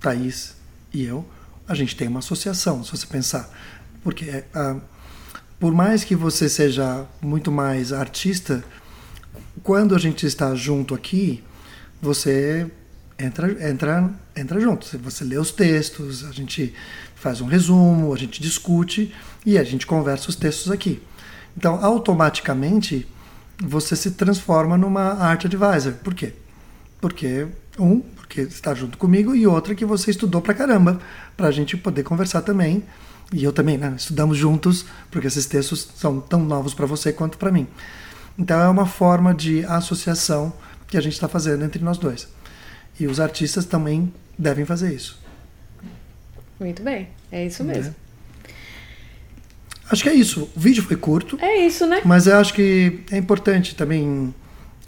[0.00, 0.54] Thaís
[0.92, 1.26] e eu,
[1.66, 3.48] a gente tem uma associação, se você pensar.
[4.02, 4.76] Porque a
[5.58, 8.62] por mais que você seja muito mais artista,
[9.62, 11.42] quando a gente está junto aqui,
[12.00, 12.70] você
[13.18, 14.86] entra, entra, entra junto.
[14.98, 16.72] Você lê os textos, a gente
[17.16, 19.12] faz um resumo, a gente discute
[19.44, 21.02] e a gente conversa os textos aqui.
[21.56, 23.08] Então, automaticamente,
[23.60, 25.94] você se transforma numa art advisor.
[25.94, 26.34] Por quê?
[27.00, 31.00] Porque, um, porque está junto comigo, e outra, que você estudou pra caramba,
[31.34, 32.84] para a gente poder conversar também
[33.32, 33.94] e eu também, né?
[33.96, 37.66] Estudamos juntos, porque esses textos são tão novos para você quanto para mim.
[38.38, 40.52] Então é uma forma de associação
[40.86, 42.28] que a gente está fazendo entre nós dois.
[42.98, 45.18] E os artistas também devem fazer isso.
[46.58, 47.94] Muito bem, é isso mesmo.
[47.94, 48.50] É.
[49.90, 50.50] Acho que é isso.
[50.54, 51.38] O vídeo foi curto.
[51.40, 52.02] É isso, né?
[52.04, 54.34] Mas eu acho que é importante também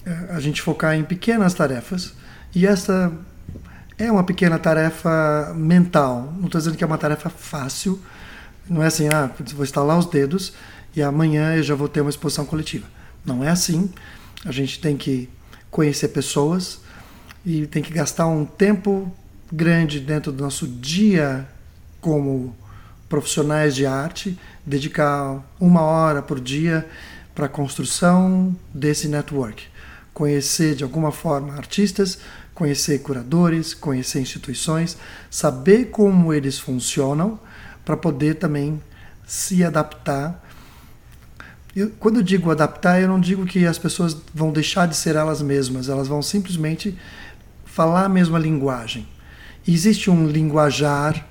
[0.04, 2.14] é, a gente focar em pequenas tarefas.
[2.54, 3.12] E essa
[4.00, 6.32] é uma pequena tarefa mental.
[6.38, 8.00] Não estou dizendo que é uma tarefa fácil
[8.70, 10.52] não é assim, ah, vou estalar os dedos
[10.94, 12.86] e amanhã eu já vou ter uma exposição coletiva.
[13.26, 13.90] Não é assim.
[14.44, 15.28] A gente tem que
[15.72, 16.80] conhecer pessoas
[17.44, 19.12] e tem que gastar um tempo
[19.52, 21.48] grande dentro do nosso dia
[22.00, 22.54] como
[23.08, 26.88] profissionais de arte, dedicar uma hora por dia
[27.34, 29.64] para a construção desse network.
[30.14, 32.20] Conhecer de alguma forma artistas,
[32.60, 34.98] conhecer curadores, conhecer instituições,
[35.30, 37.40] saber como eles funcionam
[37.86, 38.82] para poder também
[39.26, 40.46] se adaptar.
[41.98, 45.40] Quando eu digo adaptar, eu não digo que as pessoas vão deixar de ser elas
[45.40, 46.98] mesmas, elas vão simplesmente
[47.64, 49.08] falar a mesma linguagem.
[49.66, 51.26] existe um linguajar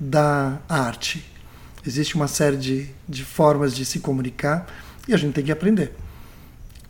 [0.00, 1.30] da arte.
[1.86, 4.66] Existe uma série de, de formas de se comunicar
[5.06, 5.94] E a gente tem que aprender.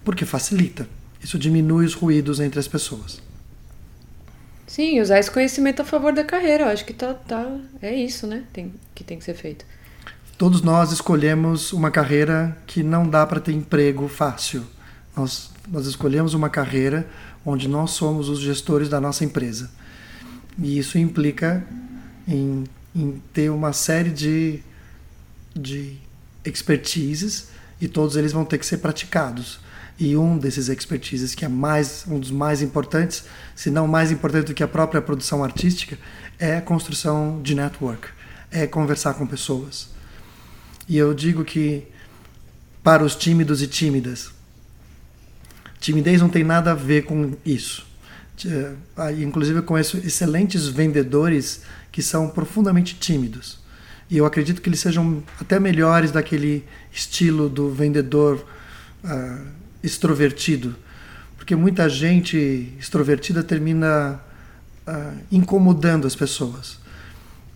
[0.05, 0.89] Porque facilita.
[1.21, 3.30] Isso diminui os ruídos entre as pessoas.
[4.71, 6.63] Sim, usar esse conhecimento a favor da carreira.
[6.63, 8.45] Eu acho que tá, tá, é isso, né?
[8.53, 9.65] Tem, que tem que ser feito.
[10.39, 14.65] Todos nós escolhemos uma carreira que não dá para ter emprego fácil.
[15.17, 17.05] Nós, nós escolhemos uma carreira
[17.45, 19.73] onde nós somos os gestores da nossa empresa.
[20.57, 21.67] E isso implica
[22.29, 22.63] em,
[22.95, 24.63] em ter uma série de,
[25.53, 25.97] de
[26.45, 27.49] expertises
[27.81, 29.59] e todos eles vão ter que ser praticados.
[30.01, 34.47] E um desses expertises que é mais um dos mais importantes, se não mais importante
[34.47, 35.99] do que a própria produção artística,
[36.39, 38.09] é a construção de network,
[38.51, 39.91] é conversar com pessoas.
[40.89, 41.87] E eu digo que
[42.83, 44.31] para os tímidos e tímidas,
[45.79, 47.87] timidez não tem nada a ver com isso.
[48.97, 51.61] Ah, inclusive eu conheço excelentes vendedores
[51.93, 53.61] que são profundamente tímidos.
[54.09, 58.43] E eu acredito que eles sejam até melhores daquele estilo do vendedor
[59.05, 60.77] uh, extrovertido.
[61.37, 64.21] Porque muita gente extrovertida termina
[64.87, 66.79] uh, incomodando as pessoas.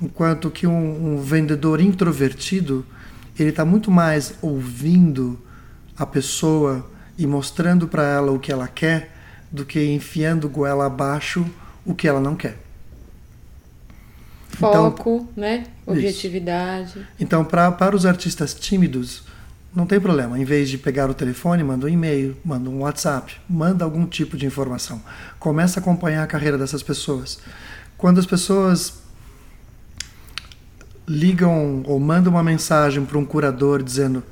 [0.01, 2.85] Enquanto que um, um vendedor introvertido,
[3.39, 5.39] ele está muito mais ouvindo
[5.97, 9.15] a pessoa e mostrando para ela o que ela quer
[9.51, 11.47] do que enfiando goela abaixo
[11.85, 12.59] o que ela não quer.
[14.49, 15.65] Foco, então, né?
[15.85, 16.91] Objetividade.
[16.91, 17.07] Isso.
[17.19, 19.24] Então, pra, para os artistas tímidos,
[19.75, 20.39] não tem problema.
[20.39, 24.37] Em vez de pegar o telefone, manda um e-mail, manda um WhatsApp, manda algum tipo
[24.37, 25.03] de informação.
[25.39, 27.41] Começa a acompanhar a carreira dessas pessoas.
[27.99, 29.03] Quando as pessoas
[31.07, 34.23] ligam ou mandam uma mensagem para um curador dizendo: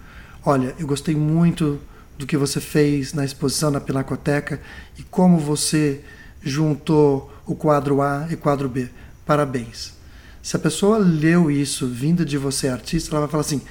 [0.45, 1.81] Olha, eu gostei muito
[2.17, 4.61] do que você fez na exposição na Pinacoteca
[4.97, 6.03] e como você
[6.41, 8.89] juntou o quadro A e quadro B.
[9.27, 9.95] Parabéns.
[10.43, 13.63] Se a pessoa leu isso vindo de você, artista, ela vai falar assim: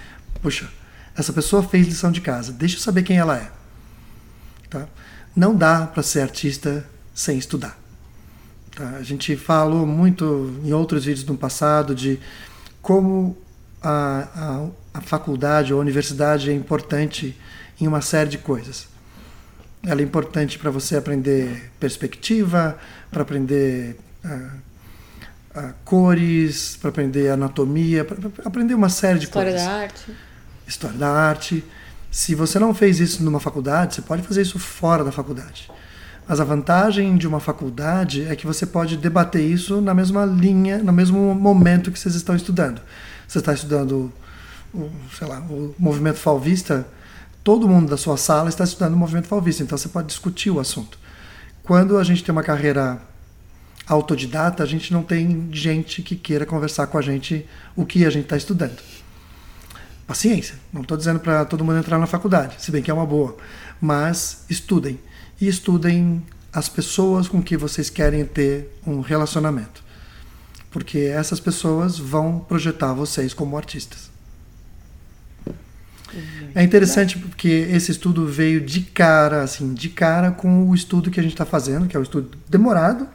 [0.42, 0.70] Puxa,
[1.16, 3.52] essa pessoa fez lição de casa, deixa eu saber quem ela é.
[4.70, 4.88] Tá?
[5.36, 7.78] Não dá para ser artista sem estudar.
[8.76, 8.90] Tá?
[8.98, 12.20] A gente falou muito em outros vídeos no passado de
[12.82, 13.38] como
[13.82, 14.28] a,
[14.94, 17.38] a, a faculdade ou a universidade é importante
[17.80, 18.88] em uma série de coisas.
[19.84, 22.78] Ela é importante para você aprender perspectiva,
[23.10, 29.68] para aprender uh, uh, cores, para aprender anatomia, para aprender uma série de História coisas.
[29.68, 30.31] História da arte.
[30.72, 31.64] História da arte.
[32.10, 35.70] Se você não fez isso numa faculdade, você pode fazer isso fora da faculdade.
[36.26, 40.78] Mas a vantagem de uma faculdade é que você pode debater isso na mesma linha,
[40.78, 42.82] no mesmo momento que vocês estão estudando.
[43.28, 44.14] Você está estudando,
[44.74, 46.88] o, sei lá, o movimento falvista,
[47.44, 50.60] todo mundo da sua sala está estudando o movimento falvista, então você pode discutir o
[50.60, 50.98] assunto.
[51.64, 53.02] Quando a gente tem uma carreira
[53.86, 58.10] autodidata, a gente não tem gente que queira conversar com a gente o que a
[58.10, 58.78] gente está estudando.
[60.12, 63.06] Paciência, não estou dizendo para todo mundo entrar na faculdade, se bem que é uma
[63.06, 63.38] boa,
[63.80, 65.00] mas estudem.
[65.40, 66.22] E estudem
[66.52, 69.82] as pessoas com que vocês querem ter um relacionamento.
[70.70, 74.12] Porque essas pessoas vão projetar vocês como artistas.
[76.54, 81.22] É interessante porque esse estudo veio de cara, assim, de cara com o estudo que
[81.22, 83.08] a gente está fazendo, que é um estudo demorado,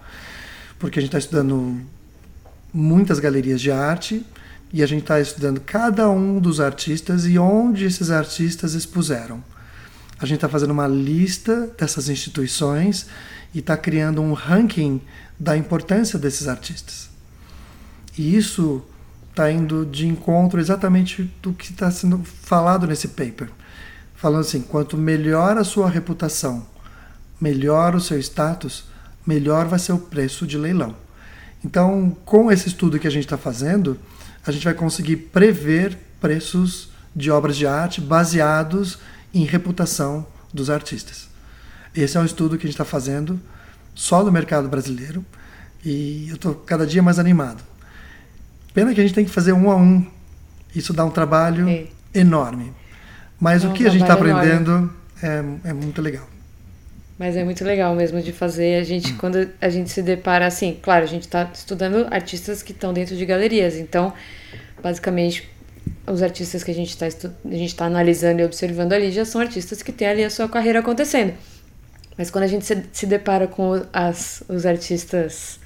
[0.78, 1.78] porque a gente está estudando
[2.72, 4.24] muitas galerias de arte
[4.72, 9.42] e a gente está estudando cada um dos artistas e onde esses artistas expuseram.
[10.18, 13.06] A gente está fazendo uma lista dessas instituições
[13.54, 15.00] e está criando um ranking
[15.38, 17.10] da importância desses artistas.
[18.16, 18.82] E isso
[19.30, 23.50] está indo de encontro exatamente do que está sendo falado nesse paper.
[24.14, 26.66] Falando assim: quanto melhor a sua reputação,
[27.38, 28.84] melhor o seu status,
[29.26, 30.96] melhor vai ser o preço de leilão.
[31.62, 33.98] Então, com esse estudo que a gente está fazendo,
[34.46, 38.98] a gente vai conseguir prever preços de obras de arte baseados
[39.34, 41.28] em reputação dos artistas.
[41.94, 43.40] Esse é um estudo que a gente está fazendo
[43.94, 45.24] só no mercado brasileiro
[45.84, 47.62] e eu estou cada dia mais animado.
[48.72, 50.06] Pena que a gente tem que fazer um a um.
[50.74, 51.86] Isso dá um trabalho é.
[52.14, 52.72] enorme.
[53.40, 56.28] Mas é o que a gente está aprendendo é, é, muito legal.
[57.18, 58.80] Mas é muito legal mesmo de fazer.
[58.80, 59.16] A gente, hum.
[59.18, 63.16] quando a gente se depara assim, claro, a gente está estudando artistas que estão dentro
[63.16, 63.76] de galerias.
[63.76, 64.12] Então,
[64.82, 65.48] basicamente,
[66.06, 69.40] os artistas que a gente está a gente está analisando e observando ali já são
[69.40, 71.32] artistas que têm ali a sua carreira acontecendo.
[72.18, 75.58] Mas quando a gente se, se depara com as, os artistas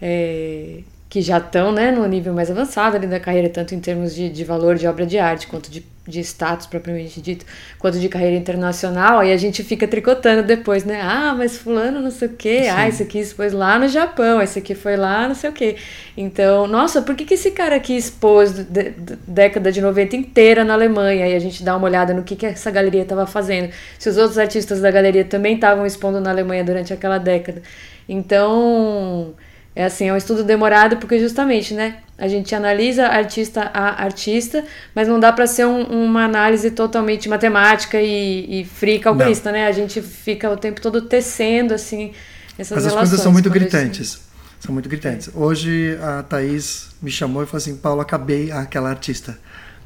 [0.00, 0.80] é,
[1.16, 4.28] que já estão né, no nível mais avançado ali da carreira, tanto em termos de,
[4.28, 7.46] de valor de obra de arte, quanto de, de status propriamente dito,
[7.78, 11.00] quanto de carreira internacional, aí a gente fica tricotando depois, né?
[11.02, 12.68] Ah, mas fulano não sei o quê, Sim.
[12.68, 15.76] ah, esse aqui expôs lá no Japão, esse aqui foi lá não sei o quê.
[16.18, 20.64] Então, nossa, por que, que esse cara aqui expôs de, de, década de 90 inteira
[20.64, 21.26] na Alemanha?
[21.28, 23.72] E a gente dá uma olhada no que, que essa galeria estava fazendo.
[23.98, 27.62] Se os outros artistas da galeria também estavam expondo na Alemanha durante aquela década.
[28.06, 29.34] Então,
[29.76, 31.98] é assim, é um estudo demorado porque justamente, né?
[32.16, 37.28] A gente analisa artista a artista, mas não dá para ser um, uma análise totalmente
[37.28, 39.58] matemática e, e free calculista, não.
[39.58, 39.66] né?
[39.66, 42.12] A gente fica o tempo todo tecendo, assim,
[42.58, 44.18] essas Mas as coisas são muito gritantes.
[44.58, 45.28] São muito gritantes.
[45.34, 49.38] Hoje a Thaís me chamou e falou assim, Paulo, acabei aquela artista.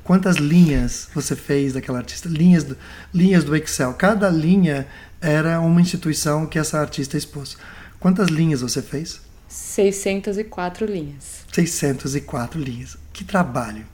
[0.05, 2.29] Quantas linhas você fez daquela artista?
[2.29, 2.76] Linhas do,
[3.12, 3.92] linhas do Excel.
[3.94, 4.87] Cada linha
[5.20, 7.57] era uma instituição que essa artista expôs.
[7.98, 9.29] Quantas linhas você fez?
[9.51, 11.45] 604 linhas.
[11.53, 12.97] 604 linhas.
[13.13, 13.85] Que trabalho.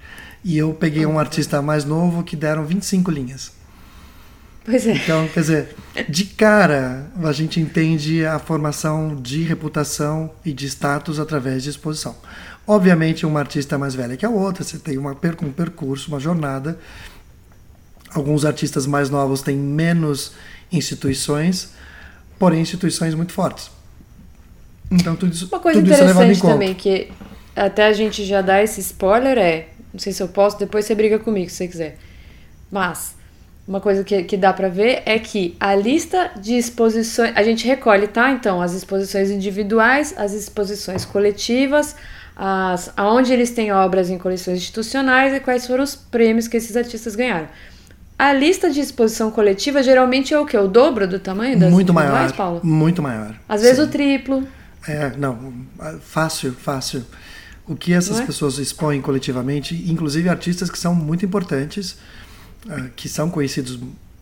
[0.45, 3.53] E eu peguei um artista mais novo que deram 25 linhas.
[4.65, 4.93] Pois é.
[4.93, 5.77] Então, quer dizer,
[6.09, 12.17] de cara a gente entende a formação de reputação e de status através de exposição.
[12.67, 16.79] Obviamente, uma artista mais velha que a outra, você tem uma, um percurso, uma jornada.
[18.11, 20.33] Alguns artistas mais novos têm menos
[20.71, 21.71] instituições,
[22.39, 23.76] porém instituições muito fortes.
[24.91, 27.09] Então tudo isso Uma coisa tudo interessante é também, que
[27.55, 30.95] até a gente já dá esse spoiler é, não sei se eu posso, depois você
[30.95, 31.99] briga comigo se você quiser.
[32.71, 33.17] Mas
[33.67, 37.67] uma coisa que, que dá para ver é que a lista de exposições, a gente
[37.67, 38.31] recolhe, tá?
[38.31, 41.97] Então, as exposições individuais, as exposições coletivas,
[42.37, 46.77] as, aonde eles têm obras em coleções institucionais e quais foram os prêmios que esses
[46.77, 47.49] artistas ganharam.
[48.19, 50.57] A lista de exposição coletiva geralmente é o que?
[50.57, 52.61] O dobro do tamanho das Muito maior, Paulo?
[52.63, 53.35] Muito maior.
[53.49, 53.83] Às vezes Sim.
[53.83, 54.49] o triplo.
[54.87, 55.53] É, não,
[56.01, 57.05] fácil, fácil.
[57.67, 58.27] O que essas é?
[58.27, 61.97] pessoas expõem coletivamente, inclusive artistas que são muito importantes,
[62.69, 63.79] ah, que são conhecidos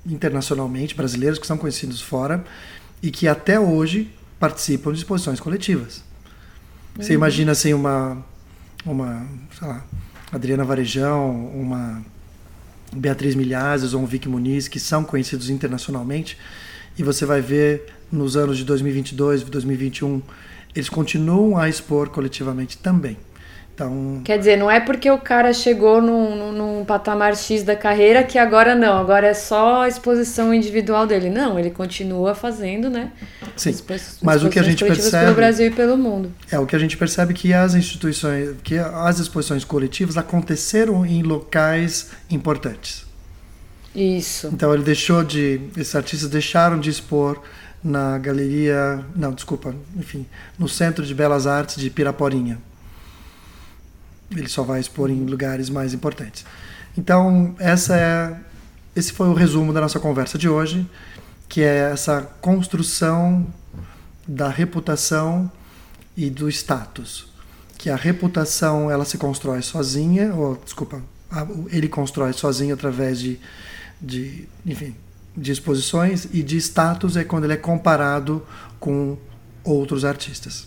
[0.07, 2.45] internacionalmente, brasileiros que são conhecidos fora
[3.03, 6.03] e que até hoje participam de exposições coletivas.
[6.97, 7.17] Você uhum.
[7.17, 8.25] imagina assim uma,
[8.85, 9.27] uma,
[9.59, 9.85] sei lá,
[10.33, 12.03] Adriana Varejão, uma
[12.93, 16.39] Beatriz Milhazes ou um Vic Muniz, que são conhecidos internacionalmente,
[16.97, 20.23] e você vai ver nos anos de 2022, 2021
[20.75, 23.17] eles continuam a expor coletivamente também.
[23.75, 28.23] Então, Quer dizer, não é porque o cara chegou num, num, patamar X da carreira
[28.23, 31.29] que agora não, agora é só a exposição individual dele.
[31.29, 33.11] Não, ele continua fazendo, né?
[33.57, 33.75] Sim,
[34.23, 35.25] mas o que a gente percebe...
[35.25, 36.31] pelo Brasil e pelo mundo.
[36.53, 41.25] É, o que a gente percebe que as instituições, que as exposições coletivas aconteceram em
[41.25, 43.05] locais importantes.
[43.93, 44.51] Isso.
[44.53, 45.61] Então ele deixou de...
[45.77, 47.43] Esses artistas deixaram de expor
[47.85, 50.27] na galeria, não, desculpa, enfim,
[50.59, 52.59] no Centro de Belas Artes de Piraporinha.
[54.31, 56.47] Ele só vai expor em lugares mais importantes.
[56.97, 58.41] Então, essa é
[58.97, 60.89] esse foi o resumo da nossa conversa de hoje,
[61.49, 63.45] que é essa construção
[64.27, 65.51] da reputação
[66.17, 67.27] e do status.
[67.77, 71.03] Que a reputação ela se constrói sozinha, ou desculpa,
[71.71, 73.41] ele constrói sozinho através de,
[74.01, 74.95] de enfim,
[75.37, 78.47] de exposições e de status é quando ele é comparado
[78.79, 79.17] com
[79.65, 80.67] outros artistas.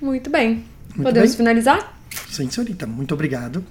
[0.00, 0.64] Muito bem.
[0.88, 1.36] Muito Podemos bem?
[1.38, 1.98] finalizar?
[2.28, 2.86] Sim, senhorita.
[2.86, 3.64] Muito obrigado.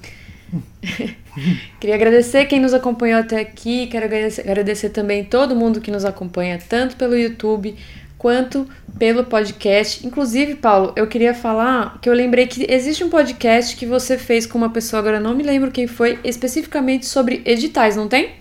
[1.80, 3.88] Queria agradecer quem nos acompanhou até aqui.
[3.88, 7.76] Quero agradecer, agradecer também todo mundo que nos acompanha, tanto pelo YouTube
[8.23, 8.65] quanto
[8.97, 10.07] pelo podcast.
[10.07, 14.45] Inclusive, Paulo, eu queria falar que eu lembrei que existe um podcast que você fez
[14.45, 18.31] com uma pessoa, agora não me lembro quem foi, especificamente sobre editais, não tem?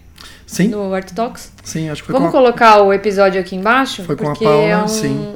[0.47, 0.69] Sim.
[0.69, 1.51] No Art Talks?
[1.65, 2.41] Sim, acho que foi Vamos com a...
[2.41, 4.05] colocar o episódio aqui embaixo?
[4.05, 4.87] Foi com a Paula, é um...
[4.87, 5.35] sim.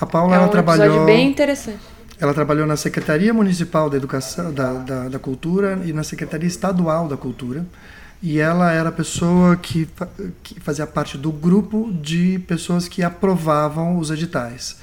[0.00, 0.86] A Paula é um ela trabalhou.
[0.86, 1.78] episódio bem interessante.
[2.18, 7.06] Ela trabalhou na Secretaria Municipal da Educação, da, da, da Cultura e na Secretaria Estadual
[7.06, 7.64] da Cultura
[8.26, 9.88] e ela era a pessoa que,
[10.42, 14.78] que fazia parte do grupo de pessoas que aprovavam os editais.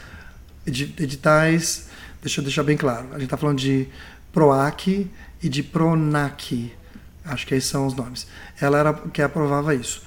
[0.66, 1.90] Editais,
[2.22, 3.90] deixa eu deixar bem claro, a gente está falando de
[4.32, 6.72] PROAC e de PRONAC,
[7.26, 8.28] acho que esses são os nomes.
[8.62, 10.04] Ela era que aprovava isso.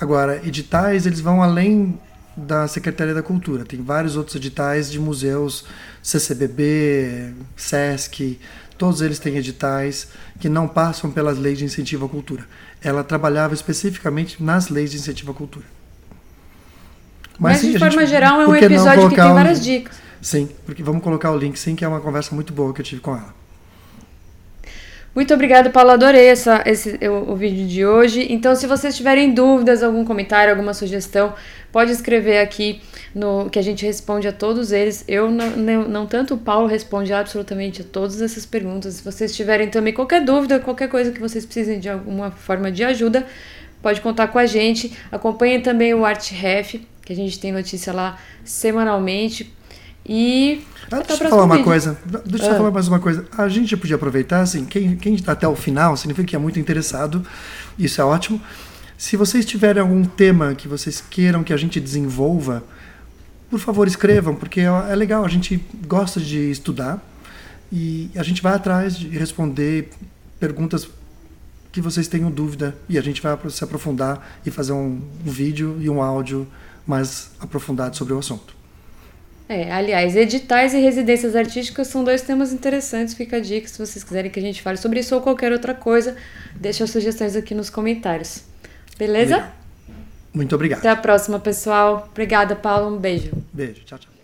[0.00, 2.00] Agora, editais, eles vão além
[2.34, 3.66] da Secretaria da Cultura.
[3.66, 5.66] Tem vários outros editais de museus,
[6.02, 8.40] CCBB, SESC,
[8.78, 10.08] todos eles têm editais
[10.40, 12.46] que não passam pelas leis de incentivo à cultura
[12.82, 15.66] ela trabalhava especificamente nas leis de incentivo à cultura.
[17.38, 19.96] Mas, Mas sim, de forma gente, geral, é um episódio que tem várias dicas.
[20.20, 22.84] Sim, porque vamos colocar o link sim, que é uma conversa muito boa que eu
[22.84, 23.38] tive com ela.
[25.14, 25.90] Muito obrigada, Paulo.
[25.90, 28.26] Adorei essa, esse, o, o, vídeo de hoje.
[28.30, 31.34] Então, se vocês tiverem dúvidas, algum comentário, alguma sugestão,
[31.72, 32.80] pode escrever aqui
[33.18, 35.04] no, que a gente responde a todos eles.
[35.08, 38.94] Eu, não, não, não, tanto o Paulo, responde absolutamente a todas essas perguntas.
[38.94, 42.84] Se vocês tiverem também qualquer dúvida, qualquer coisa que vocês precisem de alguma forma de
[42.84, 43.26] ajuda,
[43.82, 44.96] pode contar com a gente.
[45.10, 49.52] Acompanhem também o ArtRef, que a gente tem notícia lá semanalmente.
[50.06, 50.64] E.
[50.90, 51.98] Ah, deixa eu falar uma coisa.
[52.24, 52.56] Deixa eu ah.
[52.56, 53.26] falar mais uma coisa.
[53.36, 56.58] A gente podia aproveitar, assim, quem, quem está até o final significa que é muito
[56.60, 57.26] interessado.
[57.76, 58.40] Isso é ótimo.
[58.96, 62.64] Se vocês tiverem algum tema que vocês queiram que a gente desenvolva,
[63.50, 67.02] por favor escrevam, porque é legal, a gente gosta de estudar
[67.72, 69.90] e a gente vai atrás de responder
[70.38, 70.88] perguntas
[71.72, 75.76] que vocês tenham dúvida e a gente vai se aprofundar e fazer um, um vídeo
[75.80, 76.46] e um áudio
[76.86, 78.56] mais aprofundado sobre o assunto.
[79.48, 83.14] É, aliás, editais e residências artísticas são dois temas interessantes.
[83.14, 85.74] Fica a dica se vocês quiserem que a gente fale sobre isso ou qualquer outra
[85.74, 86.16] coisa.
[86.54, 88.42] Deixe as sugestões aqui nos comentários.
[88.98, 89.50] Beleza?
[90.32, 90.80] Muito obrigado.
[90.80, 92.08] Até a próxima, pessoal.
[92.10, 92.94] Obrigada, Paulo.
[92.94, 93.30] Um beijo.
[93.52, 93.82] Beijo.
[93.84, 94.18] Tchau, tchau.